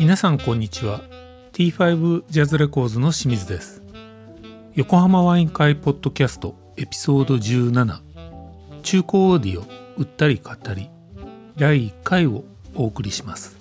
[0.00, 1.02] 皆さんこんにちは。
[1.52, 3.82] T5 ジャズレコーズの清水です。
[4.74, 8.00] 横浜ワイン会ポッドキャストエピソード17
[8.82, 9.64] 中古オーディオ
[9.96, 10.88] 売ったり買ったり
[11.56, 12.44] 第1回を
[12.74, 13.57] お送りします。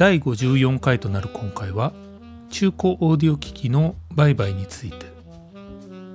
[0.00, 1.92] 第54回となる今回は
[2.48, 5.04] 中古オーディオ機器の売買について。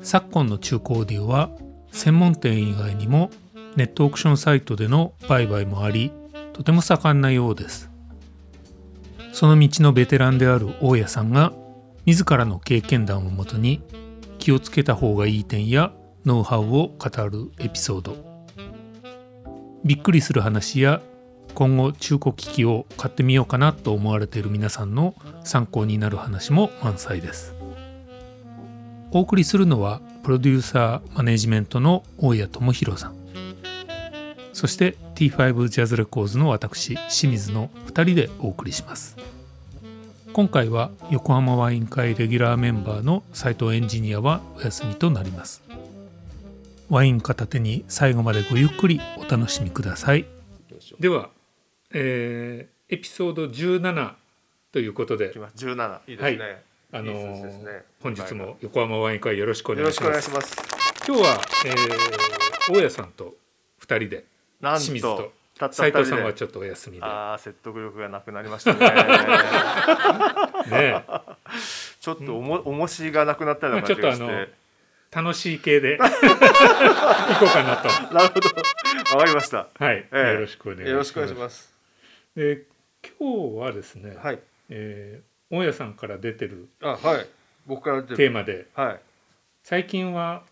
[0.01, 1.51] 昨今の中古オーディオは
[1.91, 3.29] 専門店以外にも
[3.75, 6.11] ネットオークションサイトでの売買もあり
[6.53, 7.91] とても盛んなようです。
[9.33, 11.53] その道のベテランである大家さんが
[12.07, 13.83] 自らの経験談をもとに
[14.39, 15.93] 気をつけた方がいい点や
[16.25, 18.17] ノウハウを語るエピソード。
[19.83, 21.03] びっくりする話や
[21.55, 27.55] 今後中古機器を買ってみようかなと思われている皆さんの参考になる話も満載です。
[29.11, 33.15] お送りするのはプロデューサーマネジメントの大谷智弘さん。
[34.51, 39.15] そして T5 ジャズレコーズの私清水の2人でお送りします。
[40.33, 45.63] 今回は横浜ワイン会レギュラーメンバーの斉藤エンジニアはお休みとなります。
[46.89, 50.25] ワイン片手に最後までごゆっくりお楽しみください。
[50.99, 51.29] では、
[51.97, 54.13] えー、エピソード17
[54.73, 55.31] ということで。
[55.31, 60.29] 17いいですね、はい、あのーね、本日も横浜ワイン会よろしくお願いします。
[61.07, 63.35] 今日は、えー、大家さんと
[63.79, 64.25] 2人で
[64.59, 65.31] 清水と
[65.71, 67.03] 斉藤さんはちょっとお休みで。
[67.05, 68.79] ああ説得力がなくなりましたね。
[70.69, 71.05] ね
[72.01, 75.95] ちょっとおも、重しがなくなったような感じがして、まあ、楽しい系で。
[76.03, 76.09] 行
[77.39, 77.87] こうかなと。
[78.13, 78.49] なるほど。
[79.17, 79.69] わかりました。
[79.79, 81.74] はい、えー、よろしくお願いします
[82.35, 82.63] で
[83.19, 84.39] 今日はですね、はい。
[84.69, 87.25] えー、大家さんから出てるあはい。
[87.65, 88.99] 僕からテーマで、はい、
[89.63, 90.43] 最近は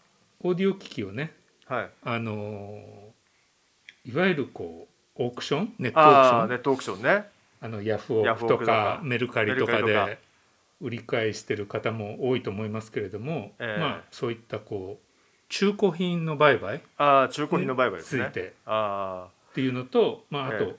[0.41, 1.33] オーディオ機器をね、
[1.65, 2.79] はい、あの
[4.05, 5.73] いわゆるこうオークション？
[5.77, 6.49] ネットオークション？
[6.49, 7.25] ネットオークションね。
[7.59, 10.17] あのヤフオクとかメルカリとかで
[10.81, 15.05] 売り買いしてる方も多いと思いますけれども、えー、まあそういったこう
[15.49, 18.25] 中古品の売買あ中古品の売買ですね。
[18.25, 20.75] ついてあっていうのと、まあ、あと、えー、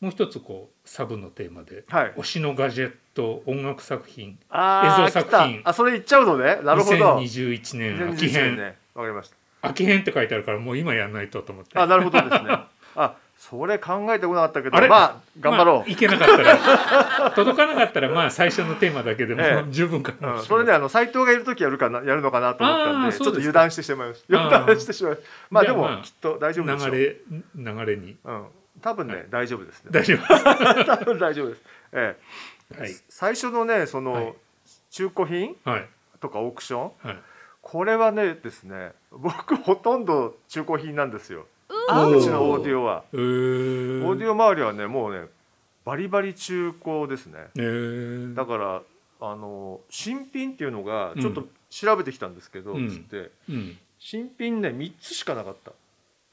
[0.00, 5.60] もう一つこうサブのテーマで、はい、推しのガジェット音楽作品映像作品。
[5.64, 6.60] あそれ言っちゃうのね。
[6.62, 7.18] なるほど。
[7.18, 8.50] 2021年秋編。
[8.50, 9.36] わ、ね、かりました。
[9.68, 11.78] 秋編って書いてあるからもう今やんないとと思って。
[11.78, 12.58] あなるほどですね。
[12.94, 26.90] あそれ考えてこなかったけどまあ頑張ろう、まあ、いけなかったら届かなかったらまあ最初のテーマだけでも、ええ、十分かな、うん、それねあの斎藤がいる時やるかなやるのかなと思ったんでちょっと油断してしまいました油断してしまいましたまあでも、まあ、きっと大丈夫でしょう。
[26.90, 28.46] 流れ流れに、うん、
[28.80, 29.90] 多分ね、はい、大丈夫ですね。
[29.92, 30.26] 大丈夫。
[30.84, 31.62] 多分大丈夫です。
[31.92, 32.16] え
[32.76, 34.34] え、はい、最初のねその、はい、
[34.90, 35.88] 中古品、はい、
[36.20, 37.18] とかオークション、はい、
[37.60, 41.46] これはねですね僕ほとんど中古品なんですよ。
[41.70, 45.26] うちのオーディオは、オーディオ周りはねもうね
[45.84, 47.48] バリバリ中古ですね、
[48.34, 48.82] だから
[49.20, 55.72] あの新品っていうのがちょっと調べてきたんですけど、うん、つって、うん、新品ね3つしかなかった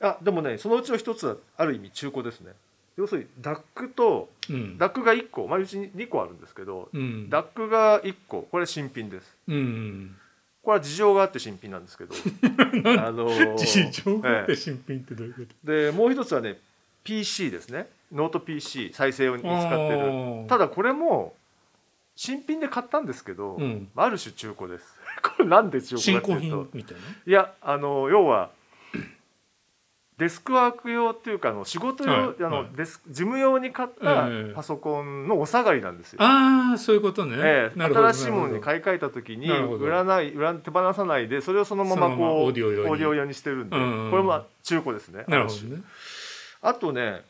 [0.02, 2.54] あでもねそのうちの1つはある意味中古ですね。
[2.98, 10.16] 要するに DAC と、うん、 DAC が1個、まあ、うちに2個あるんですけど、うん、 DAC が1個これ新品です、うん
[10.66, 12.16] これは事情があって新品なんですけど。
[13.00, 16.58] あの事情があって新品ってどういうこと、でもう一つはね
[17.04, 17.88] PC ですね。
[18.12, 20.48] ノート PC 再生用に使ってる。
[20.48, 21.36] ただこれも
[22.16, 25.00] 新品で買ったんですけど、うん、ある種中古です。
[25.22, 26.96] これなんで中古かっていうと。
[27.28, 28.50] いやあの要は
[30.18, 36.20] デスクワーク用っていうかあの仕事用、はい、あの、はい、デス事務用に買ったパソコンのお下がりなんですよ。
[36.22, 37.36] ああそういうことね。
[37.38, 43.36] ええ、新しいものに買い替えた時に売らない売ら手放さないでそれをそのままこうオーディオ用に。
[43.36, 45.26] してるんで、うんうん、これも中古ですね。
[45.28, 45.82] なるほどね。
[46.62, 47.22] あとね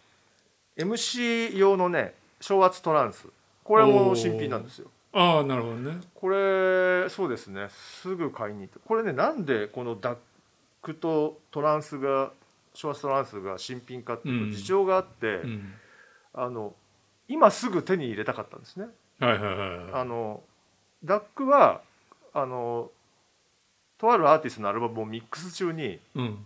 [0.77, 3.27] MC 用のね昇圧トランス。
[3.63, 4.89] これも新品なんですよ。
[5.11, 5.97] ああなるほどね。
[6.13, 7.67] これそうですね。
[7.69, 8.79] すぐ買いに行って。
[8.85, 10.17] これねなんでこのダッ
[10.81, 12.31] クとトランスが
[12.75, 15.73] ショアストランスが新品かっていうと事情があって、うん、
[16.33, 16.73] あの
[17.27, 18.85] 今すぐ手に入れたかったんですね。
[19.19, 20.43] はいはいはい、あの
[21.03, 21.81] ダックは
[22.33, 22.91] あの
[23.97, 25.99] とあるアーティストのアルバムをミックス中に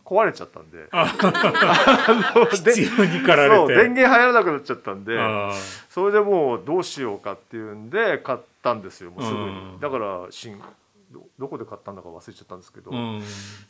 [0.05, 1.13] 壊れちゃったんで、うん、あ
[2.35, 3.75] の必要に駆られて。
[3.75, 5.17] 電源入らなくなっちゃったんで
[5.89, 10.61] それでもうどうしようかっていうんで買ったんですよもうすぐに、うん、だから新
[11.39, 12.91] どこで買ったんだか忘れちゃったんですけど、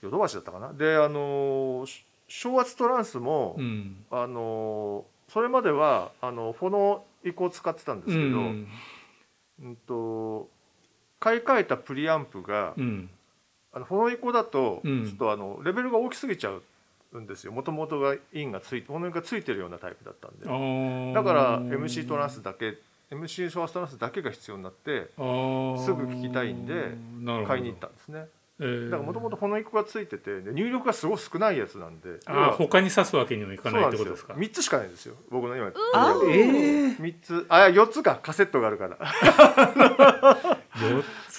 [0.01, 0.73] ヨドバシだったかな。
[0.73, 1.85] であの
[2.29, 8.67] 昇圧トランスも、うん、あのそれまではあのフォの移行を使ってたんですけど、うん、
[9.63, 10.47] うんと
[11.19, 13.09] 買い替えたプリアンプが、うん、
[13.73, 16.51] あのフォの移行だと、ちょっとあのレベルが大きすぎちゃ
[17.11, 17.51] うんですよ。
[17.51, 20.45] もともとがインがついフォのがついてるようなタイプだったんで。
[21.13, 22.77] だから MC トランスだけ
[23.11, 26.95] MC ファーストランスだけが必要になってすぐ聞きたいんで
[27.45, 28.27] 買いに行ったんですね。
[28.61, 32.19] えー、だからもともとこの1個がついてて入力がすごい少ないやつなんで。
[32.25, 35.15] あ他に刺すわけにはいかないってことですか？3つしかないんですよ。
[35.29, 37.45] 僕の今あえー、3つ。
[37.47, 38.97] あ4つかカセットがあるから。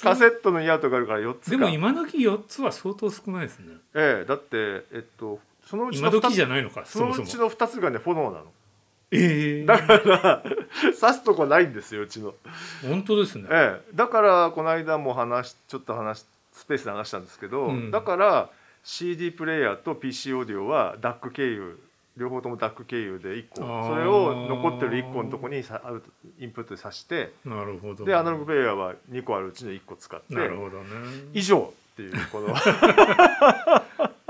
[0.03, 3.75] カセットのイヤートがあるから4つでも今時4つは相当少ないですね。
[3.95, 8.47] ええー、だってえっとそのうちの今時じゃないのかそのうちの2つがね炎なの。
[9.13, 10.43] ええー、だから
[10.99, 12.35] 刺すとこないんですようちの。
[12.89, 16.25] 本当ですね、ええ、だからこの間も話ちょっと話
[16.61, 18.51] スペースで話したんですけど、うん、だから
[18.85, 21.79] CD プレーヤーと PC オーディオは DAC 経由
[22.19, 23.57] 両方とも DAC 経由で1個。
[23.89, 25.81] それを残ってる1個のとこにさ
[26.39, 30.85] インプットで挿してなるほど、でアナログプレーヤーは2個あるうちの1個使ってなるほど、ね、
[31.33, 32.49] 以上っていうこの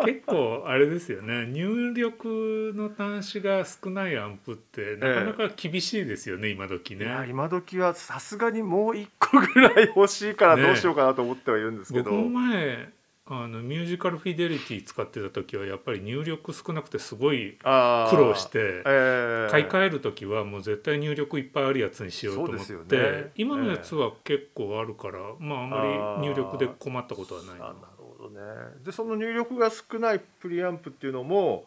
[0.05, 1.47] 結構あれですよね。
[1.47, 7.07] 入力の端子が少ないアンプってなかなか厳しいですよね、ええ、今時ね。
[7.29, 12.89] 今時はさすがにもう1個ぐらい欲しいからどうしようかなと思ってはいるんですけど、ね、前
[13.33, 27.73] あのミュージカルフィデリティ使ってた時はやっぱり入力少なくてすごい苦労して、えー、買い替える時はもう絶対入力いっぱいあるやつにしようと思って、ね、今のやつは結構あるから、まああんまり入力で困ったことはないな。
[28.21, 28.41] どね。
[28.85, 31.65] でその入力が少ないプリアンプっていうのも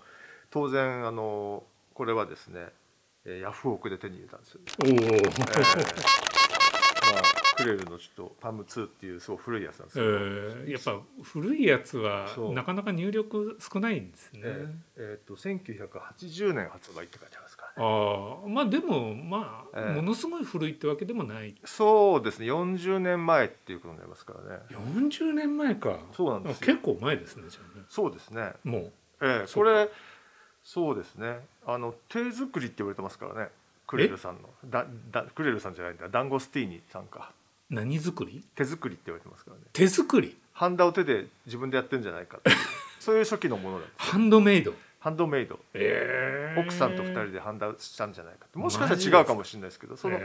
[0.52, 1.64] 当然あの
[1.94, 2.68] これはですね、
[3.26, 5.40] えー、ヤフオクで手に入れたんですよ、おお、えー。
[7.14, 14.42] まあ、クレルのちょっとパム2っていうすごい古いやつなんですけど、えー、やっぱ古いやつはなかなか入力少ないんですね。
[14.44, 21.56] えー、えー、と1980年発売って書いてあるんですか、ね、ああまあでもまあ、えー、ものすごい古いってわけでもない。
[21.66, 24.62] そうですね40年前っていうことになりますからね。
[24.72, 26.00] 40年前か。
[26.16, 27.86] そうなんです結構前ですねじゃあね。
[27.90, 28.54] そうですね。
[28.64, 28.92] もう。
[29.22, 29.90] えー、これ
[30.64, 33.50] そうですねあの手作りって言われてますからね。
[33.86, 37.32] クレルさんのだだクレルさんじゃないんだダンゴスティーニさんか
[37.74, 38.44] 何作り？
[38.56, 39.64] 手作りって言われてますからね。
[39.74, 40.38] 手作り？
[40.54, 42.40] ハンダを手で自分でやってるんじゃないか
[43.00, 44.74] そういう初期のものだハンドメイド。
[45.00, 50.18] ハンドメイド、えー、奥さんと2人でハンダしたんじゃないかもしかしたら違うかもしれないですけどその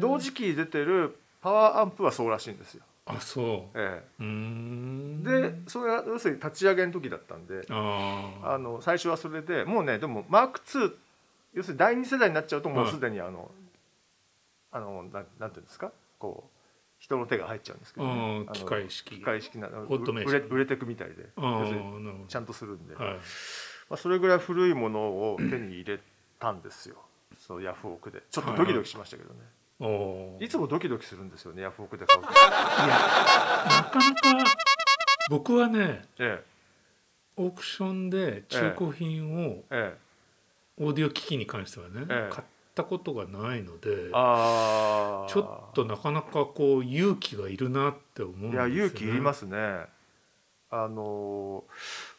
[0.00, 2.82] 同時期に出てるパワーアンプはそうらしいんですよ。
[3.06, 10.92] あそう、ええ、でそれは要するに立ち上げの時だったんであの最初はそれでもうねでもマーク2
[11.52, 13.52] 要するに第二世代になっちゃうともうすでにあの、
[14.72, 15.92] あのななんていうんですか？
[16.18, 16.53] こう
[17.04, 19.16] 人の手が入っちゃうんですけど、ね、機械式。
[19.16, 21.28] 機械式な売れ売れてくみたいで。
[22.28, 23.18] ちゃんとするんで、はい、ま
[23.90, 26.00] あ、それぐらい古いものを手に入れ
[26.40, 26.96] たんですよ。
[27.38, 28.22] そうヤフオクで。
[28.30, 29.40] ちょっとドキドキしましたけどね、
[29.80, 30.48] はい、い。
[30.48, 32.30] つもドキドキするんですよねヤフオクで買うと。
[32.32, 34.50] いやなかなか
[35.28, 36.44] 僕はね、ええ、
[37.36, 40.04] オークションで中古品を、ええ。
[40.78, 49.86] オーディオ機器に関してはね、ええ、買ったことがないのでちょっとなかなかこう勇気がいるなって思うんですよ、ね、いや勇気いりますね。
[50.70, 51.62] あの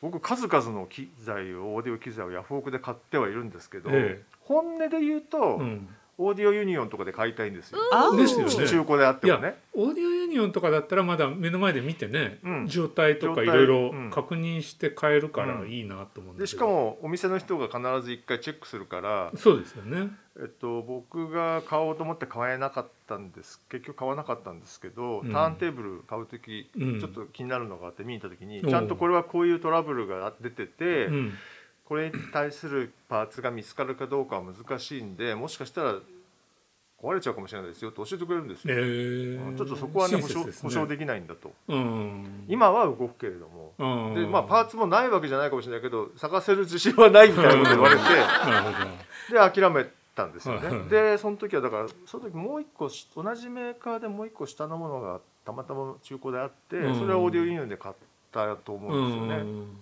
[0.01, 7.79] 僕数々の機材をオーディオ機材をヤフオクで買ってはいるんですけど、え、本音で言うと、うんオーディオユニオンとかで買いたいんですよ。
[8.15, 8.67] ですよね。
[8.67, 9.55] 中古であってもね。
[9.73, 16.47] オーディオユニオンとかだったらまだ目の前で見てね、うん、状態とかいろいろ確認して買えるからいいなと思うんで。
[16.47, 20.11] しかもお店の人が必ず一回チェックするからそうですよね。
[20.37, 23.61] えっと、僕が買おうと思って買えなかったんです。
[23.69, 31.09] 結局買わなかったんですけど、うん、ターンテーブル買う時、うん、ちょっと気になるのがあって見に行った時に、ちゃんとこれはこういうトラブルが出てて、
[31.85, 35.95] これに対するパーツが見つかるかどうかは難しいんでもしかしたら
[37.01, 40.51] 壊れちゃうかもしれないですよと教えてくれるんですよ、えー、ちょっとそこはね保証ね。
[40.61, 48.01] 保証できないんだと、うん、今は動くけれども、うん、でまあパーツもないわけじゃないかもしれないけど探せる自信はないみたいなこと言われて。
[49.31, 49.85] で諦め
[50.15, 50.89] たんですよね。
[50.89, 57.95] でその時はだからその時もう一個同じメーカーでもう一個下のものがたまたま中古であって、うん、それはオーディオユニオンで買っ
[58.31, 59.77] たと思うんですよね、うん、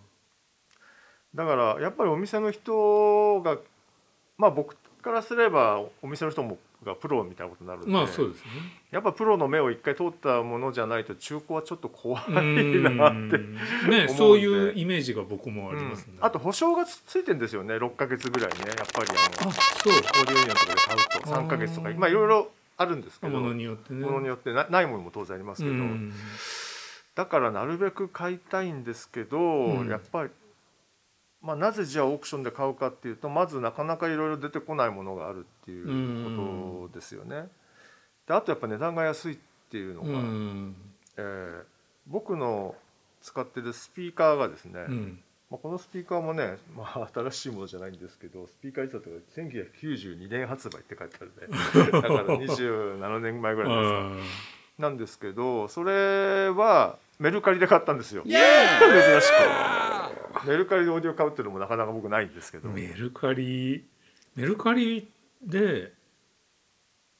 [1.33, 3.57] だからやっぱりお店の人が
[4.37, 8.51] まあ僕からすればお店の人もがプロみたいなことになるんで,、まあそうですね、
[8.91, 13.37] やっぱプロの目を一回通ったものじゃないと中古はちょっと怖いなって
[13.89, 18.57] ねそういうイメージが僕もありますね、うん、あと保証がついてんですよね6か月ぐらいね。
[18.77, 19.93] やっぱりあのあそう。
[19.93, 21.89] オーディオユニオンとかで買うと3か月とか。
[21.97, 23.39] まあいろいろあるんですけど。
[23.39, 24.05] ものによってね。
[24.05, 25.75] ものによってなないものも当然ありますけど、
[27.15, 30.29] だからなるべく買いたいんですけど、うん、やっぱり
[31.43, 37.49] まあ、なぜじゃあオークションで買うかっていうとまずなかなかいろいろ出てこないものがあるっていうことですよね。
[38.25, 39.37] であとやっぱ値段が安いっ
[39.69, 40.07] ていうのが、
[41.17, 41.63] えー、
[42.07, 42.75] 僕の
[43.21, 44.85] 使ってるスピーカーがですね、
[45.51, 51.91] まあ、このスピーカーもね、まあ、新しいものじゃないんですけどスピーカーいつだったか1992年発売って書いてあるね。
[51.91, 58.23] だから27年前ぐらいですなんですけどそれはメルカリで買ったんですよ。
[58.25, 59.92] 珍しく
[60.45, 62.69] メルカリでオーディオ買うっていうのもなかなか僕ないんですけど。
[62.69, 63.85] メルカリ
[64.35, 65.09] メルカリ
[65.41, 65.93] で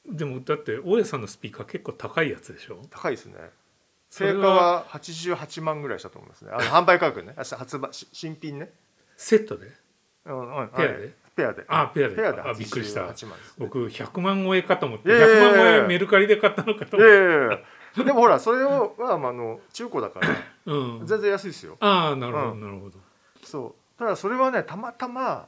[0.06, 2.80] でもだって大家さんのスピーカー結構高いやつでしょ？
[2.90, 3.34] 高いですね。
[4.10, 6.50] 定価は88万ぐらいしたと思いますね。
[6.52, 7.34] あの販売価格ね。
[7.36, 8.70] 発売新品ね。
[9.16, 9.68] セットで、
[10.26, 11.12] うんうん、ペアで？
[11.34, 11.64] ペアで。
[11.68, 12.16] あペアで。
[12.16, 13.12] ペアであびっくりした、ね、
[13.58, 17.08] 僕100万超えかと思って100万超えメルカリで買ったのかと思っ
[17.96, 18.04] て。
[18.04, 20.28] でもほらそれをは、まあ、の中古だから、
[20.66, 21.76] うん、全然安いですよ。
[21.80, 22.98] ああなるほど、うん、なるほど
[23.44, 23.98] そう。
[23.98, 25.46] ただそれはねたまたま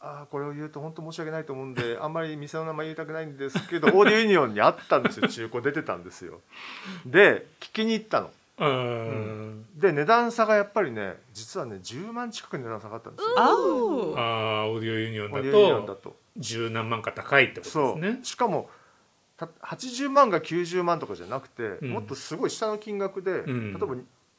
[0.00, 5.28] あこれを言うと本当申し訳ないと思うんで あんまり店の名前言いたくないんですけどオーディオユニオンにあったんですよ。
[5.30, 6.40] 中古出てたんですよ。
[7.06, 13.34] で聞きに行ったの、うん、で値段差がやっぱりね実はね10万近く値段下がったんですよ。
[13.38, 13.52] ああ
[14.66, 18.20] オーディオユニオンだと十何万か高いってことですね。
[18.24, 18.68] しかも
[19.38, 23.96] 80万が90万とかじゃなくて、うん、もっとすごい下の金額で、うん、例えば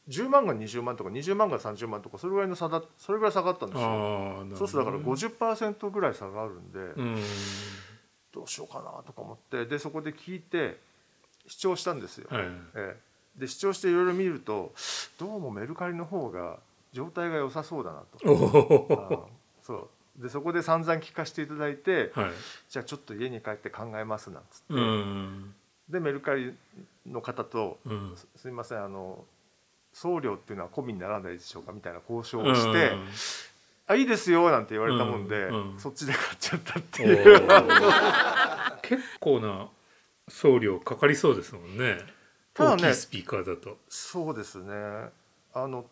[0.09, 4.45] 10万が20万とか20万が30万とかそれぐらいの差だそれぐらい下がったんですよ。
[4.55, 7.23] そうするとだから50%ぐらい差があるんで、うん、
[8.33, 10.77] どうしようかなとか思ってでそこで聞いて
[11.47, 12.27] 視聴したんですよ。
[12.29, 14.73] はい、ええ、で視聴していろいろ見ると
[15.17, 16.57] どうもメルカリの方が
[16.91, 19.29] 状態が良さそうだなと。
[19.61, 19.89] そう。
[20.21, 22.31] でそこで散々聞かせていただいて、はい、
[22.69, 24.73] じゃあちょっと家に帰って考えますなんつって、
[25.89, 26.53] でメルカリ
[27.07, 27.79] の方と
[28.15, 29.25] 「すすみませんあの
[29.93, 33.07] 送料っていうのは込みにならないでしょうかみたいな交渉をして、うん、
[33.87, 37.41] あいいですよなんて言われたもんで、うんうん、そっちで買っちゃったっていう。
[38.81, 39.67] 結構な
[40.27, 41.97] 送料かかりそうですもんね。
[42.53, 43.77] ただねスピーカーだと。
[43.89, 44.73] そうですね。
[45.53, 45.85] あの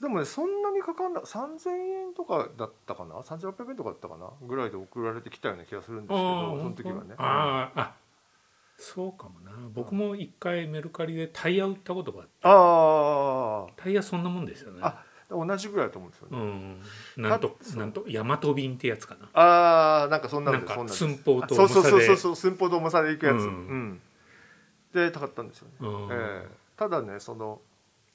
[0.00, 4.30] でもねそんなにかかんな3000円とかだったかな？3800円とかだったかな？
[4.46, 7.14] ぐらいで送られてきたような気がするんですけどその時はね。
[7.18, 7.94] ああ
[8.80, 9.52] そうかもな。
[9.74, 12.32] 僕も一回メルカリでタイヤ売ったことがあって。
[12.42, 14.80] ああタイヤそんなもんですよね。
[14.82, 16.38] あ同じぐらいだと思うんですよね、
[17.16, 19.28] うん、なんとなんと大和便ってやつかな。
[19.34, 21.88] ああなんかそんなのなんか寸法と重さで。
[21.88, 24.00] そうそうそうそう寸法と重さでいくやつ、うん、うん、
[24.92, 27.60] で高かったんですよね、うん、えー、ただねその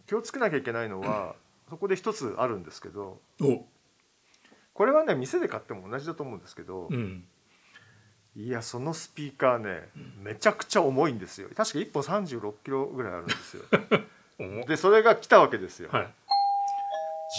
[0.07, 1.36] 気をつけなきゃいけないのは、
[1.69, 3.19] そこで一つあるんですけど
[4.74, 7.24] これはね店で買っても同じだと思うんですけど、うん
[8.38, 9.88] いやそのスピーカーね
[10.22, 11.48] めちゃくちゃ重いんですよ。
[11.56, 13.63] 確か1本36キロぐらいあるんですよ。
[14.68, 16.08] でそれが来たわけですよ、はい、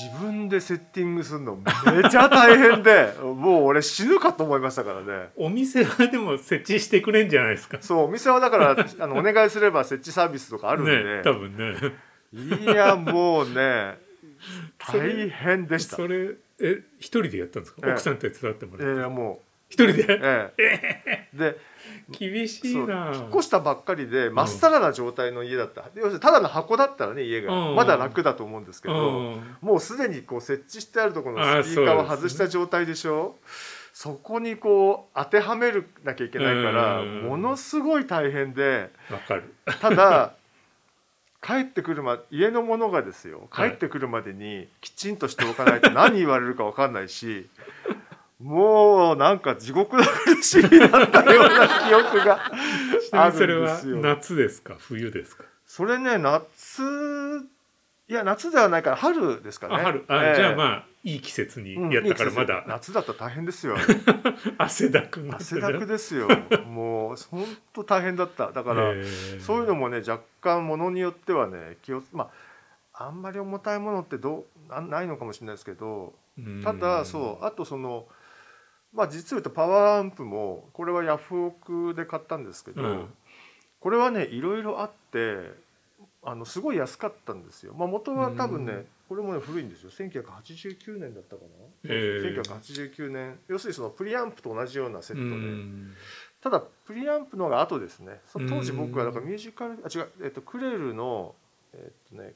[0.03, 5.31] 自分でセッティングするのめちゃ大変で もう俺死ぬかと思いましたからね。
[5.37, 7.79] お店はでも設置してくれんじゃないですか。
[7.83, 11.77] そうお店はだからあのお願いすれば設置サービスとかあるんで、ね、多分ね。
[12.33, 13.99] いやもうね
[14.79, 15.97] 大変でした。
[15.97, 19.01] それえ一人でやったんですか、奥さん手伝ってもらって。
[19.01, 21.59] いやもう一人で、ええ、 で
[22.11, 23.11] 厳しいな。
[23.15, 33.37] 引っ越したばっかりでまっさらな状態の家だった、要するにただの箱だったらね家が、まだ楽だと思うんですけど、もうすでにこう設置してあるところのスピーカーを外した状態でしょ？
[33.93, 38.91] そこにこう当てはめるなきゃいけないからものすごい大変で
[39.81, 40.35] ただ
[41.43, 47.49] 帰ってくるま家のものがですよ帰ってくるまでにきちんとしておかないと何言われるか分かんないし
[48.41, 52.39] もうなんか地獄の苦しみだったような記憶が
[53.13, 53.97] あるんですよ。
[53.99, 54.77] 夏ですか？
[54.79, 55.45] 冬ですか？
[55.65, 56.83] それね夏
[58.09, 59.77] いや夏ではないから春ですかね。
[59.77, 60.05] 春。
[60.09, 63.01] あ、えー、じゃあまあいい季節にやったからまだ、うん、夏だ。
[63.01, 63.77] ったら大変ですよ。
[64.59, 66.29] 汗だく汗だくですよ。
[66.67, 68.53] もう本当大変だった。
[68.53, 68.93] だから、
[69.41, 72.29] そういうのもね若干ものによってはね気をま
[72.93, 76.13] ああんまり重たいものってどうないのかもしれないですけど
[76.63, 78.07] ただそうあとその
[78.97, 83.09] まあ実を言うとパワーアンプもこれはヤフオクで買ったんですけど、うん、
[83.79, 85.53] これはねいろいろあって
[86.25, 87.75] あのすごい安かったんですよ。
[87.75, 89.91] まあ、元は多分ね、うん、これもね古いんですよ。
[89.91, 91.49] 1989年だったかな、
[91.85, 91.89] え。
[91.89, 95.93] ー、1989年要するにそのプリアンプと同じようなセットで、うん、
[96.43, 98.21] ただプリアンプのが後ですね。
[98.33, 101.35] 当時僕はだからミュージカルあ違う、えっと、クレルの、
[101.75, 102.33] えっとね、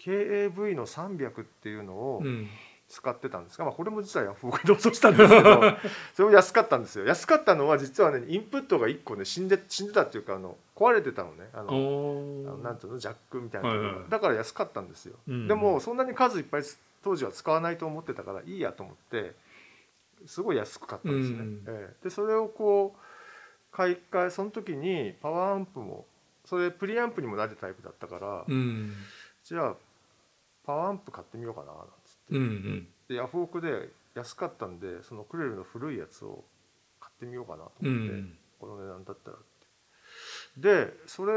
[0.00, 2.48] KAV の300っていうのを、うん
[2.92, 5.60] 使ってたんですが、まあ、これも実はヤフオク で落としたんですけど
[6.12, 7.06] それも安かったんですよ。
[7.06, 11.48] 安かったのは実はねインプットが1個ね死んで死んでたっていうかあの壊れてたのね。
[11.54, 16.62] あのなんていうのジャックみたいな、はいはい、だから安かったんですよ、うん、でもそんなに数いっぱい
[17.02, 19.34] 当時は使わないと思ってたからいいやと思って
[20.26, 21.38] すごい安く買ったんですね。
[21.38, 26.04] うん、えー、でそれをこう買い替えその時にパワーアンプも
[26.44, 28.92] それプリアンプにもなるタイプだったから、うん、
[29.44, 29.76] じゃあ
[30.66, 31.86] パワーアンプ買ってみようかななん
[32.30, 36.44] うんうん、でヤフオクで安かったんでそのクレルの古いやつを
[37.00, 39.36] 買ってみようかなと思って、うん、この値段だったら
[40.56, 41.32] でそれ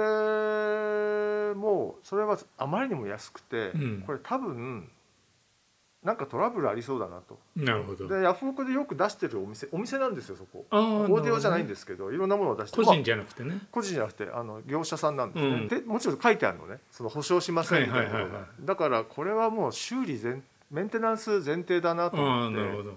[1.55, 4.89] もそれはあまりにも安くて、うん、これ多分
[6.03, 7.39] なんかトラブルありそうだなと。
[7.55, 8.07] なるほど。
[8.07, 10.63] でヤフオクでよく出してるお店お店なんですよそこ。
[10.69, 12.77] オーディオじゃないんですけどいろんなものを出して。
[12.77, 16.77] 個人じゃなくてね、まあ、個人じゃなくてあの業者さんなんですね、うん、でもちろん書いてあるのね。
[16.91, 22.57] その保証しませんみたいなことが、だからこれはもう修理前メンテナンス前提だなと思って。
[22.57, 22.93] なるほど。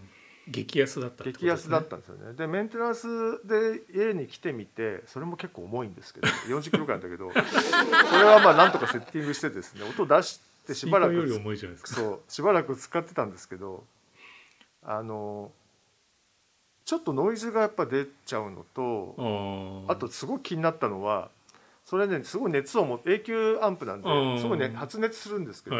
[0.48, 2.32] 激安だった、ね、激安だったんですよね。
[2.32, 3.06] でメンテナンス
[3.46, 7.38] で家に来てみてそれも結構重いんですけど 40キロぐらいだけどそ
[8.16, 11.14] れはまあなんとかセッティングしてですね音出してでしばらく
[11.84, 13.84] そうしばらく使ってたんですけど
[14.84, 15.50] あの
[16.84, 21.30] ちょっとノイズがやっぱ出ちゃうのとあとすごく気になったのは
[21.88, 25.76] それねすごい熱を持って永久アンプなんですごいね発熱するんですけど、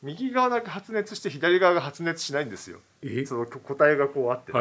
[0.00, 2.78] 右側だけ発熱して左側が発熱しないんですよ。
[3.26, 4.52] その個体がこうあって、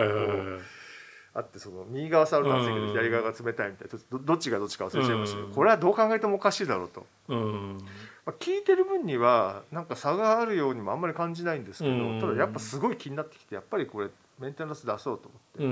[1.36, 7.06] あってその右側触ると熱いけど左側が冷たいみたいなどっちがどっちか忘れちゃいましたけどこれはどう考えてもおかしいだろうと。
[7.28, 14.10] まあ、聞いてる分にはなんか差があるようにもあんまり感じないんですけど、ただやっぱすごい気になってきてやっぱりこれ
[14.40, 15.70] メンテナンス出そうと思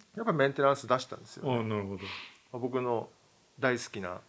[0.00, 2.08] って、やっぱりメンテナンス出したんですよ、ね、なるほど、ま
[2.54, 3.08] あ、僕の
[3.60, 4.20] 大好きな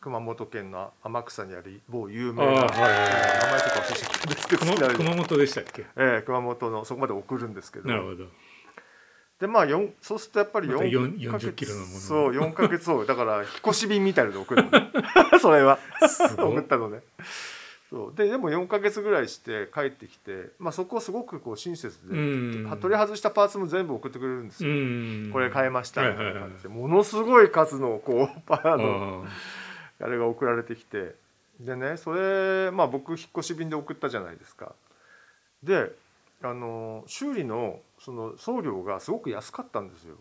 [0.00, 7.88] 熊本県の天草にある某有名な、はいはい、名前とか忘れちゃったんですけど熊本でしたっけ、ええ、熊本のそこまで送るんですけど。
[7.88, 8.26] なるほど。
[9.40, 9.66] でまあ
[10.00, 11.98] そうするとやっぱり 4, 4 0キロのもの。
[11.98, 14.70] そう4か月をだから引っ越し便みたいなの送るの
[15.38, 15.78] それは。
[16.36, 17.02] 送ったのね。
[17.88, 18.14] そう。
[18.16, 22.14] ででも4か月ぐらいして帰ってきて、まあ、そこすごくこう親切で、
[22.80, 29.24] 取り外したパーツも全部送ってくれるんですよ、これ買いましたみたいな感じで、ものすごい数のこうパーの
[30.00, 31.14] あれが送られてきて
[31.60, 34.72] でねそれまあ僕引っ越し便で送ったじゃないですか
[35.62, 35.90] で
[36.40, 40.14] あの修理のその送料がすごく安かったんですよ。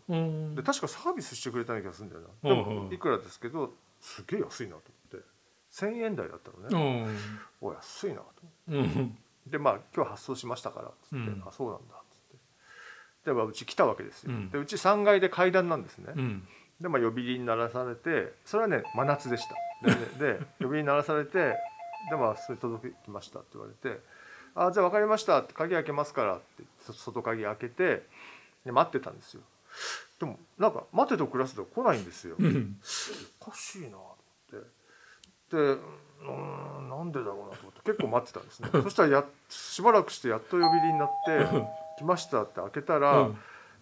[0.56, 2.50] で確かサービスしてくれたような気がするんだよな。
[2.50, 4.82] でもいくらですけどすげえ安いなと
[5.14, 5.28] 思って
[5.72, 7.08] 1,000円台だったのね。
[7.62, 8.26] お安いなと
[8.68, 8.92] 思って。
[9.46, 12.38] でまあ今日発送しましたからっつって、あそうなんだっつって
[13.26, 14.32] でまあうち来たわけですよ。
[14.52, 16.14] でうち3階で階段なんですね。
[16.82, 19.56] でまあ呼び鈴に鳴らされてそれはね真夏でした。
[20.20, 21.58] でで 呼び鈴に鳴らされて
[22.10, 24.02] でまあそれ届きましたって言われて。
[24.58, 28.04] あじゃあ分かりました」って「鍵開けますから」って外鍵開けて
[28.66, 29.44] で待ってたんですよ。
[30.20, 32.36] でもなんか待てと暮らすと来ないんですよ、
[33.40, 34.02] おかしいなっ
[34.50, 35.56] て。
[35.56, 35.58] で
[36.20, 38.70] うんなんでだろうなと思って結構待ってたんですね。
[38.82, 41.46] そしたらやしばらくしてやっと呼び鈴になって
[42.00, 43.30] 「来ました」って開けたら、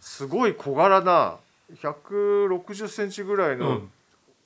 [0.02, 1.38] すごい小柄な
[1.74, 3.82] 160センチぐらいの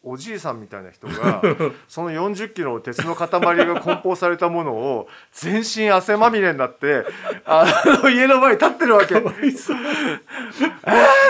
[0.02, 1.42] おじいさんみたいな人が
[1.88, 7.04] その40キロの鉄の塊が梱包されたものを全身汗まみれになって
[7.46, 7.66] あ
[8.02, 9.16] の家の前に立ってるわけ。
[9.16, 10.20] えー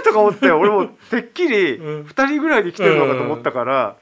[0.03, 3.95] とか思って俺もてっきり2人ぐらいで来てるのかと思ったから。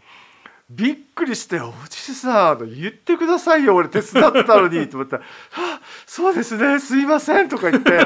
[0.69, 8.05] びっくりして「おじいさん言ってくださいよ俺手伝ったのに」と思ったら「はあそうですねすいません」とか言って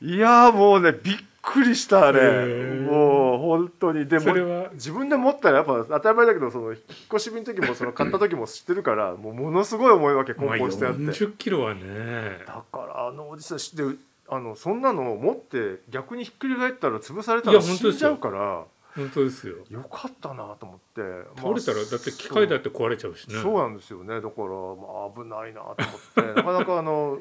[0.00, 2.80] いやもうねびっくりしたあれ。
[2.80, 4.06] もう本当に。
[4.06, 6.80] でも自分で持ったらやっぱ当たり前だけどその引っ
[7.14, 12.44] 越し便の時もその買った時も知ってるから もうものすごい重いわけ梱包してあって、まあ、40キロはね。
[12.46, 13.96] だからあのおじさんで
[14.28, 18.64] あのそんなのを持って逆にひっくり返ったら潰されたら死んじゃうから
[18.96, 19.56] 本当ですよ。
[19.70, 21.02] よかったなと思って。
[21.36, 23.40] 倒れたらだって機械だって壊れちゃうしね。
[23.42, 24.20] そうなんですよね。
[24.20, 25.76] だから、まあ、危ないなと
[26.16, 26.34] 思って。
[26.34, 27.18] なかなかあの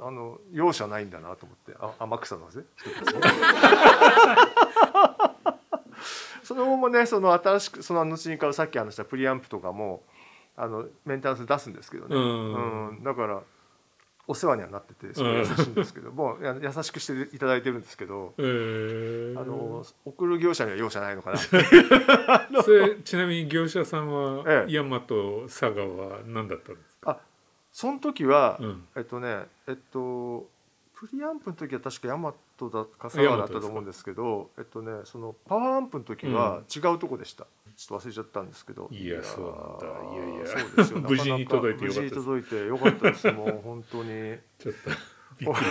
[0.00, 2.64] あの容赦ないんだなと思ってあ天草の ね。
[6.44, 10.02] その後もねその新しくその後にからさっき話したプリアンプとかも
[10.56, 13.42] あのメンテナンス出すんですけどね、うん、うん、だから
[14.26, 21.38] お世話にはなっててすごい優しいんですけど、もう優しくしていただいてるんですけど、えー、あの送る業者には容赦ないのかな。
[22.62, 26.87] それちなみに業者さんは、ええ、大和佐賀は何だったんですか
[27.72, 30.48] その時は、うん、えっとねえっと
[30.94, 32.32] プリアンプの時は確か大和
[32.70, 38.88] だ笠原だったと思うんですけどえっとねそのパワーアンプの時は違うとこでした、うん、ちょっと忘れちゃったんですけど。
[38.90, 40.12] いやそうなんだ。
[40.12, 40.46] いやいや。
[40.46, 40.98] そうですよ。
[41.08, 43.30] 無事に届いてよかった無事に届いてよかったです。
[43.30, 44.38] もう本当に。
[44.58, 44.90] ちょっと
[45.38, 45.66] びっくり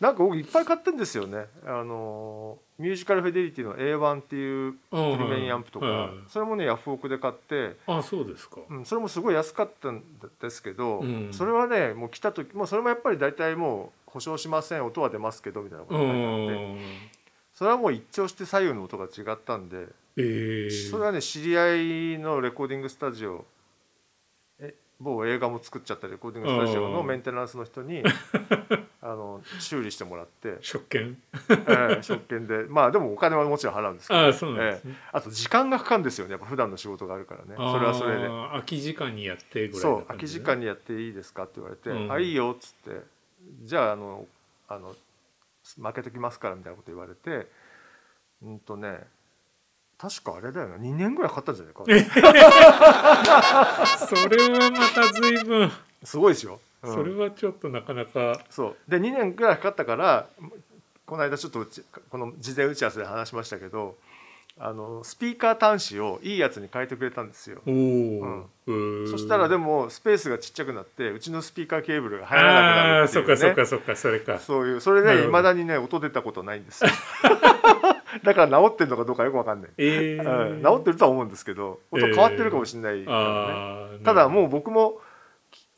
[0.00, 1.46] なんか僕いっぱい買ってんですよね。
[1.64, 7.76] あのミュージカルフェデリティの A1 っていうプリメインアンプとか、はいはい、それもねヤフオクで買って。
[7.86, 10.02] あそうですか、うん、それもすごい安かったん
[10.40, 17.24] ですけど、うん、それはねもう来た時もうそれもやっぱり大体もう保証しません音は出ますけどみたいなこと書いてあって。
[17.54, 23.44] それはもう一聴して左右の音が違ったんで、えー、それはね知り合いのレコーディングスタジオ
[25.00, 28.02] 某映画も作っちゃったレコーディングスタジオのメンテナンスの人に
[29.02, 30.56] あの修理してもらって。
[30.60, 32.64] 食券、えー、食券で。
[32.68, 34.26] まあでもお金はもちろん払うんですけど。
[34.26, 36.32] あそうなんですね、えー、あと時間がかかるんですよね。
[36.32, 37.54] やっぱ普段の仕事があるからね。
[37.56, 38.28] それはそれで。
[38.28, 43.02] 空き時間にやってぐらい、ね、そう空き時間にやっていいですかって言われて「うん、あいいよ」っつって
[43.62, 44.26] 「じゃああの
[44.68, 44.94] あの
[45.76, 47.48] 負けときますから」みたいなこと言われて。
[48.42, 49.00] うんとね
[50.04, 50.76] 確かあれだよな。
[50.76, 51.84] 2年ぐらいかかったんじゃないか。
[54.06, 55.72] それはまた随分。
[56.02, 58.38] すごいですよ、うん、それはちょっとなかなか。
[58.50, 58.90] そう。
[58.90, 60.28] で2年ぐらいかかったから
[61.06, 61.66] この間ちょっと
[62.10, 63.96] この事前打ち合わせで話しましたけど
[64.58, 68.46] あのスピーカー端子をいいやつに変えてくれたんですよ、うん、
[69.10, 74.38] そしたらでもスペースがちっちゃくなってうちのスピーカーケーブルが入らなくなるっていう、ね、そっかそっかそっかそれか。
[74.38, 76.90] そういうそれでいまだにね音出たことないんですよ
[78.22, 84.98] だから治ってるのかどうかよくわかんない、えー、治ってるとは思うんですけど音変わってるかもしれないね、えー、ただもう僕も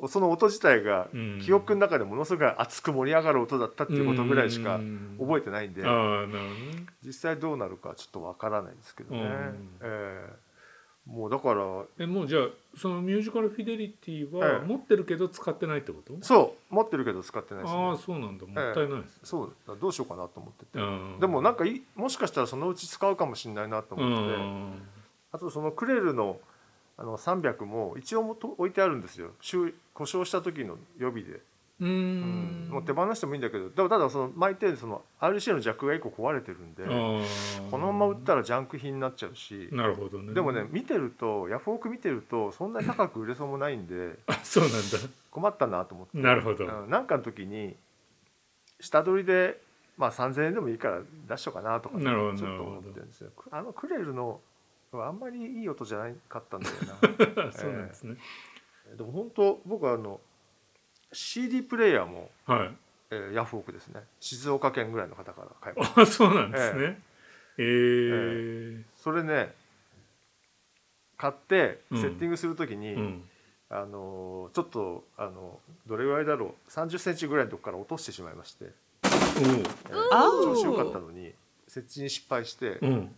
[0.09, 1.09] その音自体が
[1.43, 4.79] 記憶の中でものすごい熱く盛り上がる音だったっていうことぐらいしか
[5.19, 5.83] 覚えてないんで、
[7.03, 9.23] 実際どうなるかちょっとわからないんですけどね。
[9.81, 10.46] えー
[11.07, 18.45] もうだからえもうじゃあそのミュージカルフィデリティは持ってるけど使ってないってこと、そう持ってるけど使ってないです、ね、ああそうなんだ。
[18.45, 24.83] もったいないです、ええ、そうどうしようかなと思ってて、でもなんかいもしかしたらそのうち使うかもしれないなと思ってて、
[25.33, 26.39] あとそのクレルの
[26.99, 29.31] あの300も一応もと置いてあるんですよ。
[29.95, 31.41] 故障した時の予備で
[31.79, 33.43] うん、もう手放してもいいん。
[33.43, 36.75] だけどでもただその巻いてその RC のジャックが1個壊れてるん。
[36.75, 36.85] で
[37.71, 42.73] このまま売ったらジャンク品になっちゃうしなるほどねでもね見てるとヤフオク見てるとそん。
[42.73, 43.87] なに高く売れそうもないん。
[43.87, 44.73] でそうなん。
[44.73, 44.77] だ
[45.31, 47.77] 困ったなと思ってなるほど何かの時に
[48.81, 49.61] 下取りで
[49.99, 53.09] まあ3000円でもいいから出しようかなとかちょっと思ってるん。
[53.09, 54.41] ですよあのクレルの
[54.95, 55.19] あん。
[55.21, 56.61] まりいい音じゃなかったん。
[56.61, 56.75] だよ
[57.47, 57.89] なそうなん。
[57.89, 58.17] ですね、
[58.91, 60.21] えー、でも本当僕はあの
[61.13, 62.71] CD プレイヤーも、はい。
[63.11, 64.01] えー、ヤフオクですね。
[64.21, 67.01] 静岡県ぐらいの方から買いましたあそうなんですね。
[67.59, 69.55] えー、えー、それね
[71.17, 73.25] 買ってセッティングするときに、うん、
[73.71, 76.71] あのちょっとあのどれぐらいだろう。
[76.71, 79.63] 3 0ンチぐらいのとこから落としてしまいまして、えー、
[80.11, 81.33] 調子よかったのに
[81.69, 83.15] 設置に失敗して、うん、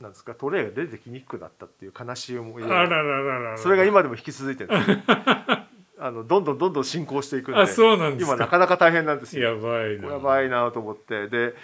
[0.00, 4.70] なんですかトレイが出てきにくくなったっていう悲しい思いそれが今でも引き続いてる
[5.98, 9.54] あのどんどんどんどん進行していくんであそうなん今なかなか大変なんですよ。
[9.54, 10.08] やばいな。
[10.08, 11.28] やばいなと思って。
[11.28, 11.54] で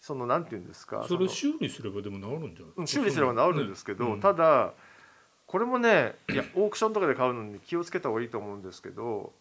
[0.00, 4.72] そのなんていうんですかそれ修理すればでも治るんじゃない修理すれば治るんですけど、ねうん、ただ
[5.46, 9.32] これもねいやオークションとかで買うのに気をつけた方がいいと思うんですけど、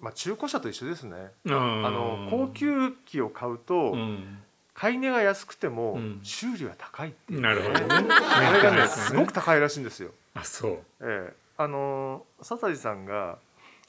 [0.00, 1.16] まあ、中古車と一緒ですね。
[1.46, 4.38] あの高級機を買うと、うん。
[4.74, 7.84] 買い値が安くても修理は高いっていう、ね、なるほどね。
[8.10, 8.88] あれが ね。
[8.88, 10.12] すごく高いらしいんですよ。
[10.32, 10.78] あそう。
[11.02, 13.38] ええあの笹地さんが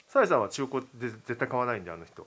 [0.06, 2.26] 笹地さんは中古で絶対買わないんであの人。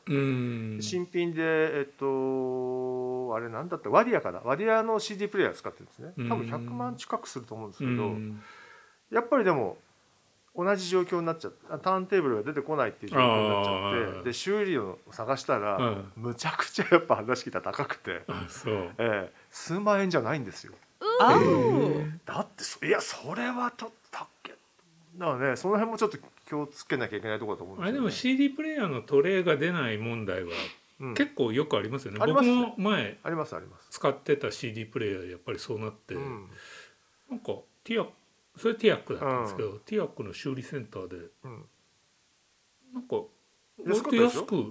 [0.82, 1.42] 新品で
[1.80, 3.90] えっとあれなんだった？
[3.90, 4.42] ワディアかな？
[4.44, 6.14] ワディアの CD プレイヤー使ってるんですね。
[6.30, 8.12] 多分100万近くすると思うんですけど
[9.12, 9.78] やっぱりでも
[10.56, 18.90] 同じ状況になっちゃってターンテーブルが出てこないっていう状況になっちゃってで修理を探したら、うん、むちゃくちゃやっぱ話聞いたら高くて、そう。
[18.98, 20.74] えー、数万円じゃないんですよ。
[21.00, 22.48] えー、だっ
[22.80, 23.90] ていやそれはちょっ。
[23.90, 23.98] と
[25.18, 30.52] だからねその辺もちょっと気をつけなきゃいけないところだと思うんですよ、ね、あれでも CD プレイヤーのトレイが出ない問題は
[31.16, 33.88] 結構よくありますよね、うん、僕も前ありますあります。
[33.92, 36.48] 使ってた CD プレイヤーやっぱりそうなって、うん、
[37.30, 37.54] なんか
[37.84, 38.08] ティア
[38.58, 41.66] それティアックだったんですけど、うん、ティアックの修理センターで、うん、
[42.94, 43.18] なんか
[43.86, 44.64] 割と安く、うん、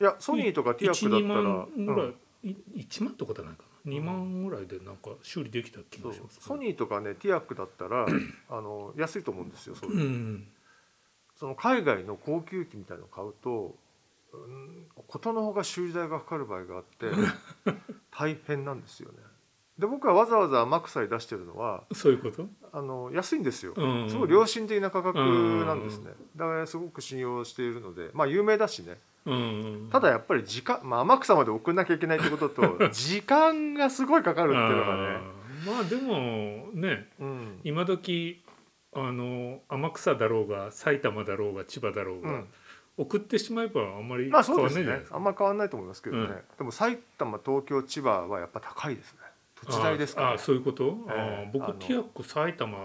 [0.00, 2.10] いやソニーとかティアックだったら1万ぐらい、
[2.44, 8.06] うん、1万とかじゃないかな2万ぐらいでなんか修理できた気がします、ね、ソニーとかねティアックだったら
[8.48, 10.46] あの安いと思うんですよそ,、うん、
[11.36, 13.76] その海外の高級機みたいのを買うと
[15.06, 17.06] 事、うん、のほか修理代がかかる場合があって
[18.10, 19.18] 大変なんですよね。
[19.78, 22.48] で僕はわざわざ天草に出してるのはそういうこと？
[22.72, 25.18] あの安いんですよ、うんうん、すごい良心的な価格
[25.66, 29.00] なんですね、だからすごく信用しているのでまあ有名だしね
[29.90, 35.18] ただやっぱり時間、まあ、天草まで送んなきゃいけないってことと 時間がすごいかかるっていうのがね。
[35.66, 38.44] まあでもね、うん、今時
[38.92, 42.48] あの天草だろうが埼玉だろうが千葉だろうが、うん、
[42.98, 46.28] 送ってしまえばあんまり変わんないじゃないですか、ねあんま変わんないと思いますけどね、うん。
[46.58, 49.20] でも埼玉東京千葉はやっぱ高いですね
[49.64, 52.78] 土地代ですから、ああそういうこと、ええああ僕ティアック埼玉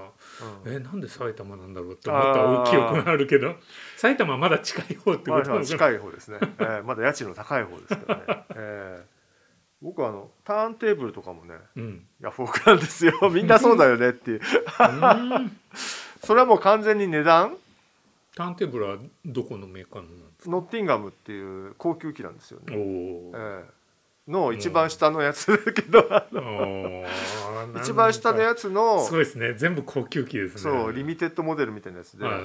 [0.66, 3.56] うんえなんで埼玉なんだろうって思った記憶があるけど。
[3.98, 5.50] 埼玉はまだ近い方ってこと？
[5.50, 9.20] なの近い方ですね、えーまだ家賃の高い方ですからね、えー
[9.82, 12.06] 僕はあのターンテーブルとかもねうん。
[12.20, 13.14] ヤフオクなんですよ。
[13.32, 14.42] みんなそうだよねっていう。
[14.42, 14.84] う
[15.40, 15.58] ん。
[16.22, 17.56] それはもう完全に値段？
[18.36, 23.64] ターンテーブルはどこのメーカーのなんですノッティンガムっていう高級機なんですよかね、えー
[24.30, 27.06] の一番下のやつだけど、あのー
[27.82, 29.54] 一番下のやつのそうですね。
[29.54, 30.62] 全部高級機ですね。
[30.62, 32.42] そうリミテッドモデルみたいなやつで、はい。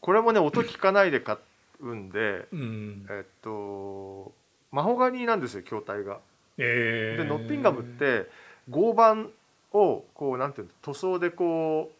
[0.00, 1.36] これもね音聞かないで買
[1.80, 3.06] うんでうん。
[3.10, 4.32] えっと
[4.72, 6.18] マホガニーなんですよ筐体が。
[6.56, 7.22] えー。
[7.22, 8.28] でノッティンガムって
[8.70, 9.28] 合板
[9.72, 11.97] をこうなんていうの塗装でこう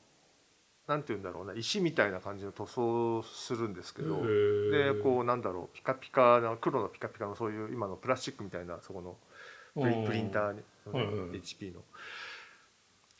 [0.88, 4.22] なんていうんだろうな石みたいな感じの塗装するんですけど、
[4.70, 9.16] でこうなんだろうピカピカな黒のピカピカのそういう今のプラスチックみたいなそこの
[9.74, 11.83] プリンターに、はいはい HP の。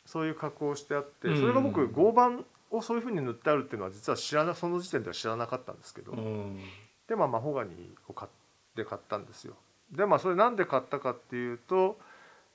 [0.03, 1.39] そういう加工をしてあってうん。
[1.39, 2.43] それが僕合板
[2.75, 6.59] をそういうふうに塗ってあるっていうのは実は知らなその時点では知らなかったんですけど、うん。
[7.07, 7.75] でまあマホガニー
[8.07, 8.31] を買っ
[8.75, 9.53] て買ったんですよ。
[9.91, 11.99] でまあそれなんで買ったかっていうと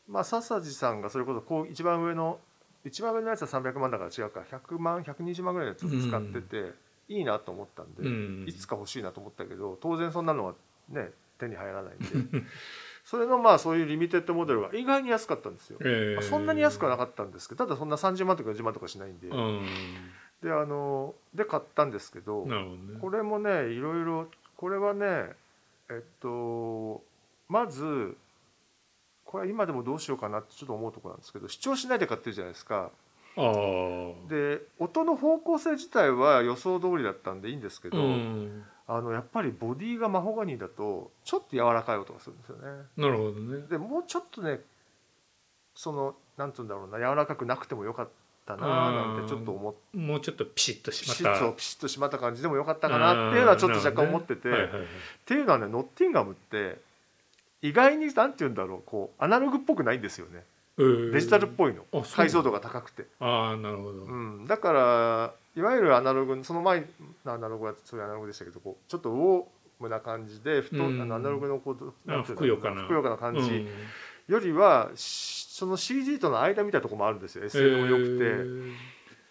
[0.08, 2.40] まあ笹地さんがそれこそこう一番上の
[2.84, 4.40] 一番上のやつは300万だから違うか。
[4.40, 6.72] 100万120万ぐらいのやつを使ってて、
[7.08, 8.44] いいなと思ったんで、うん。
[8.46, 10.54] いつか欲しいなと思ったけど当然そんなのは
[10.88, 12.46] ね手に入らないんで。
[13.04, 16.14] それのまあそういうリミテッドモデルが意外に安かったんですよ、えー。
[16.14, 19.66] まあそんなに安くはなかったんですけどただそんな30万とか40万とかしないんで、うん。
[20.42, 22.98] であので買ったんですけどね。
[23.00, 25.32] これもねいろいろこれはね
[25.90, 27.02] えっと
[27.48, 28.16] まず
[29.34, 32.92] これは今でもどうしようかなってちょっと思うところなんですけど視聴しないで買ってるじゃないですか。
[34.28, 38.62] で音の方向性自体は予想通りだったんでいいんですけど、うん。
[38.86, 42.62] あのやっぱりボディがマホガニーだとちょっと柔らかい音がするんですよね。
[42.96, 43.66] なるほどね。
[43.68, 44.60] でもうちょっとね
[45.74, 48.08] そのなんて言うんだろうな柔らかくなくてもよかっ
[48.46, 49.98] たななんてちょっと思って。
[49.98, 51.52] もうちょっとピシッとしピまった。
[51.54, 54.82] ピシッとしまった感じでもよかったかなっていうのはちょっと若干思ってて、はいはいはい。
[54.82, 54.84] っ
[55.24, 56.78] ていうのはねノッティンガムって
[57.64, 60.44] 意外になんて言うんだろうこうアナログっぽくないんですよね。
[60.76, 61.84] デジタルっぽいの。
[62.14, 66.84] 解像度が高くて、ああなるほど、うん、だからいわゆるアナログその前
[67.24, 69.44] のアナログはそういうアナログでしたけどこうちょっとウォー
[69.80, 71.00] ムな感じで太、うん。
[71.00, 72.82] アナログのこうあなんていうのふくよかな。
[72.82, 73.40] ふくよかな感じ。
[73.40, 73.68] うん。
[74.26, 78.24] よりは、しその CG との間みたいなところもあるんですよ SL も良くて。
[78.24, 78.72] えー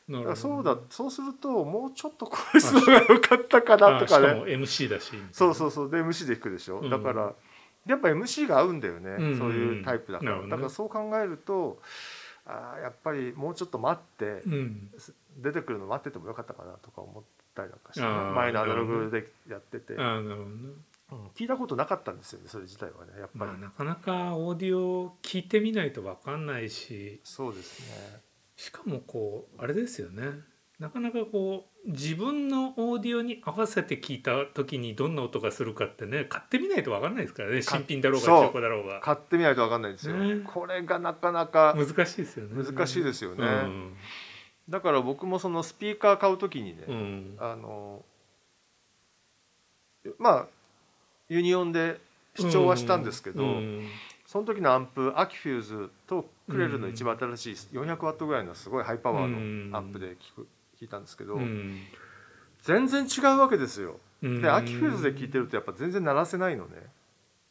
[0.09, 4.27] だからそうだそうするともうちょっとこういうのが良かったかなとかね。
[4.27, 5.13] あしかも MC だし。
[5.31, 5.89] そうそうそう。
[5.89, 6.89] で MC で弾くでしょ、うん。
[6.89, 7.33] だから
[7.85, 10.49] やっぱ MC が合うんだよね、うんそういうタイプだから、ね。
[10.49, 11.81] だからそう考えると
[12.45, 14.89] あーやっぱりもうちょっと待って、うん。
[15.37, 17.23] 出てくるの待っててもよかったかなとか思っ
[17.55, 20.45] たりなんかして前のアナログでやってて、ああなるほどね。
[21.11, 21.27] うん。
[21.35, 27.19] 聞いたことなかったんですよねそれ自体はねやっぱり、まあなかなかオーディオ聞いてみないと分かんないし。
[27.23, 28.21] そうですね。
[28.55, 30.23] しかもこうあれですよね
[30.79, 37.61] なかなかこう自分のオーディオに合わせて聞いた時にどんな音がするかってね買ってみないと分かんないですからね。
[37.61, 38.99] か新品だろうが中古だろうが。
[39.01, 40.41] 買ってみないと分かんないんですよ、ね。
[40.45, 42.63] これがなかなか難しいですよね。
[42.63, 43.93] 難しいですよね、うん。
[44.67, 47.37] だから僕もそのスピーカー買う時にね、うん。
[47.39, 48.03] あの
[50.17, 50.47] まあ
[51.29, 51.99] ユニオンで
[52.35, 53.87] 試聴はしたんですけど、うん。
[54.25, 60.47] その時のアンプアキュフェーズとクレルの一番新しい400ワットぐらいのすごいハイパワーのアンプで聞く
[60.83, 61.79] 聞いたんですけど、うん。
[62.63, 63.99] 全然違うわけですよ。
[64.21, 64.41] うん。
[64.41, 66.71] でアキュフェーズで聞いてるとやっぱ全然鳴らせないのね。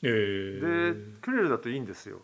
[0.03, 0.92] えー。
[0.95, 2.21] でクレルだといいんですよ。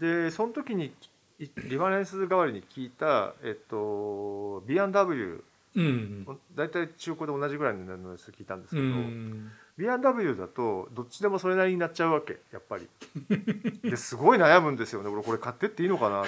[0.00, 0.94] でその時に
[1.38, 6.26] いリファレンス代わりに聞いた、えっと、B&W うん。
[6.54, 9.50] 大体中古で同じぐらいの値段のやつ聞いたんですうけど、ん。
[9.78, 12.88] B&W だとどっちでもそれなりになっちゃうわけやっぱり。
[13.82, 15.08] ですごい悩むんですよね。
[15.08, 16.24] 俺これ買ってっていいのかな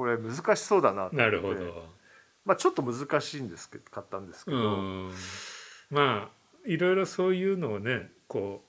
[0.00, 1.84] これ難しそうだななるほど。
[2.46, 5.12] まあちょっと難しいんですけど買ったんですけうど、ん。
[5.90, 6.30] まあ
[6.64, 8.68] いろいろそういうのをねこう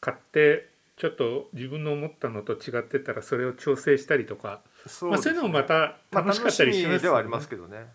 [0.00, 4.60] 買ってちょっと自分の思ったのと違ってたらそれを調整したりとか。
[4.88, 6.98] そまあ、そういうのもまたまあ楽しかったりしますよね。
[6.98, 7.86] ではありますけどね。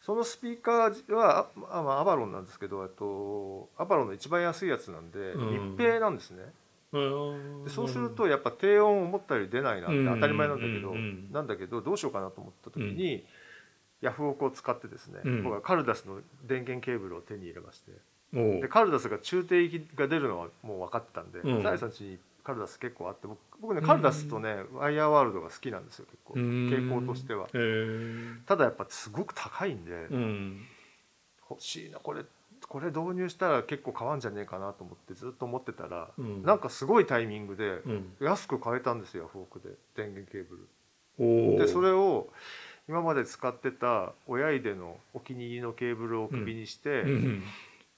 [0.00, 5.74] そのスピーカーはあ、あまあ、アバロンなんですけどあとアバロンの一番安いやつなんで、うん。
[5.74, 6.42] 密閉なんですね。
[6.42, 6.50] うん
[6.92, 10.94] でそうするとやっぱ低音思ったより出ないなって当たり前なんだけど、
[11.32, 13.24] なんだけどどうしようかなと思った時に、
[14.00, 15.44] ヤフオクを使ってですね、うん。
[15.44, 17.92] 僕はカルダスの電源ケーブルを手に入れまして
[18.32, 21.62] でカルダスが中低域が出るのはもう分かってたんでうん。
[21.62, 26.42] サイさん家にカルダス結構あって僕僕ねカルダスとね、ワイヤーワールドが好きなんですよ結構うん。
[26.70, 27.46] 傾向としては。
[28.46, 30.66] ただやっぱすごく高いんで、うん。
[31.50, 32.24] 欲しいなこれ
[32.70, 37.80] これ導入したら結構変わんじゃねえかなと思ってずっと思ってたら、うん、なんかすごいタイミングで
[38.24, 39.74] 安く買えたんですよフォークで。
[39.96, 40.56] 電源ケーブ
[41.58, 41.58] ル。
[41.58, 42.28] でそれを
[42.88, 47.42] 今まで使ってた親入れのお気に入りのケーブルを首にして、うん、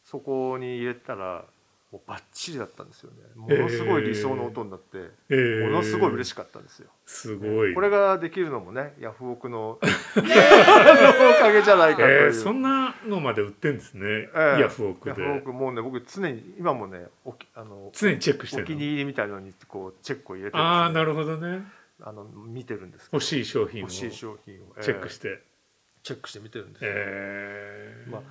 [0.04, 1.44] そこに入れたら
[1.92, 3.18] もうバッチリだったんですよね。
[3.37, 7.74] ものすごい理想の音になって、えー、ものすごい嬉しかったんですよ、すごい。
[7.74, 15.22] これができるのもねヤフオク のおかげじゃないかという、えー、そんなのまで売ってんですね、えー、ヤフオクで。
[15.22, 21.62] ヤフオクもうね僕常に今もねおあの常にチェックしてお気に入りみたいなのにこうチェックを入れて、ね、ああなるほどね。
[22.00, 24.81] あの見てるんです欲しい商品を欲しい商品を。
[24.81, 25.38] チェックして、えー、
[26.02, 28.22] チェックして見てるんですよ、えー、まあ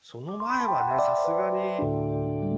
[0.00, 2.49] その前はねさすがに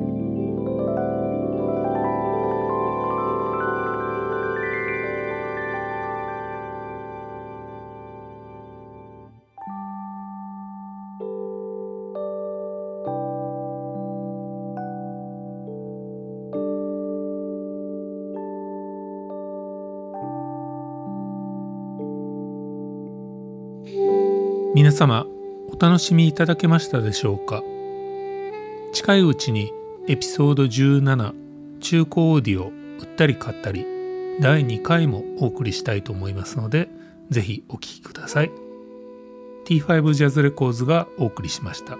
[24.74, 25.26] 皆様
[25.70, 27.62] お楽しみいただけましたでしょうか？
[28.94, 29.70] 近いうちに
[30.08, 31.34] エピソード17
[31.80, 33.84] 中古オーディオ売ったり買ったり
[34.40, 36.88] 第2回もお送りしたいと思いますので
[37.28, 38.50] 是非お聴きください
[39.66, 41.98] T5 ジャズレコーズがお送りしました。